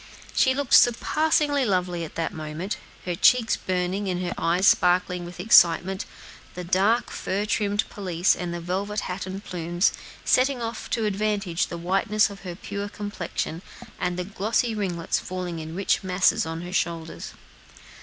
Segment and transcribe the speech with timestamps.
[0.33, 5.39] She looked surpassingly lovely at that moment, her cheeks burning, and her eyes sparkling with
[5.39, 6.05] excitement;
[6.55, 9.93] the dark, fur trimmed pelisse, and the velvet hat and plumes,
[10.25, 13.61] setting off to advantage the whiteness of her pure complexion
[13.99, 17.33] and the glossy ringlets falling in rich masses on her shoulders.